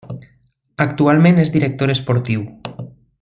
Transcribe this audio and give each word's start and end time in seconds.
Actualment 0.85 1.43
és 1.45 1.53
director 1.57 1.95
esportiu. 1.97 2.47